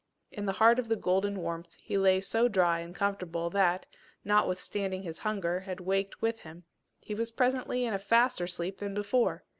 In 0.31 0.47
the 0.47 0.53
heart 0.53 0.79
of 0.79 0.87
the 0.87 0.95
golden 0.95 1.37
warmth, 1.41 1.77
he 1.79 1.95
lay 1.95 2.21
so 2.21 2.47
dry 2.47 2.79
and 2.79 2.95
comfortable 2.95 3.51
that, 3.51 3.85
notwithstanding 4.25 5.03
his 5.03 5.19
hunger 5.19 5.59
had 5.59 5.79
waked 5.79 6.23
with 6.23 6.39
him, 6.39 6.63
he 6.99 7.13
was 7.13 7.29
presently 7.29 7.85
in 7.85 7.93
a 7.93 7.99
faster 7.99 8.47
sleep 8.47 8.79
than 8.79 8.95
before. 8.95 9.43